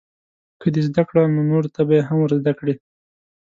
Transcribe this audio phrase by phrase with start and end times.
[0.61, 2.73] که دې زده کړه نو نورو ته به یې هم ورزده کړې.